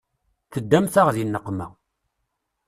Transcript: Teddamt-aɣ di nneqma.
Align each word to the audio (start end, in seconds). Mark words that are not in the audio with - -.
Teddamt-aɣ 0.53 1.07
di 1.15 1.23
nneqma. 1.27 1.67